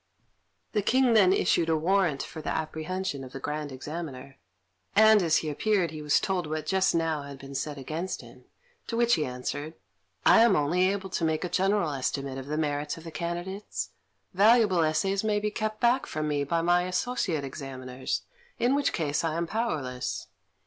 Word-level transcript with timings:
The 0.71 0.81
King 0.81 1.13
then 1.13 1.31
issued 1.31 1.69
a 1.69 1.77
warrant 1.77 2.23
for 2.23 2.41
the 2.41 2.49
apprehension 2.49 3.23
of 3.23 3.33
the 3.33 3.39
Grand 3.39 3.71
Examiner, 3.71 4.39
and, 4.95 5.21
as 5.21 5.21
soon 5.21 5.25
as 5.27 5.37
he 5.37 5.49
appeared, 5.51 5.91
he 5.91 6.01
was 6.01 6.19
told 6.19 6.47
what 6.47 6.57
had 6.57 6.65
just 6.65 6.95
now 6.95 7.31
been 7.35 7.53
said 7.53 7.77
against 7.77 8.21
him; 8.21 8.45
to 8.87 8.97
which 8.97 9.13
he 9.13 9.25
answered, 9.27 9.75
"I 10.25 10.41
am 10.41 10.55
only 10.55 10.89
able 10.89 11.11
to 11.11 11.23
make 11.23 11.43
a 11.43 11.49
general 11.49 11.93
estimate 11.93 12.39
of 12.39 12.47
the 12.47 12.57
merits 12.57 12.97
of 12.97 13.03
the 13.03 13.11
candidates. 13.11 13.91
Valuable 14.33 14.81
essays 14.83 15.23
may 15.23 15.39
be 15.39 15.51
kept 15.51 15.79
back 15.79 16.07
from 16.07 16.27
me 16.27 16.45
by 16.45 16.63
my 16.63 16.85
Associate 16.87 17.43
Examiners, 17.43 18.23
in 18.57 18.73
which 18.73 18.93
case 18.93 19.23
I 19.23 19.35
am 19.37 19.45
powerless." 19.45 20.29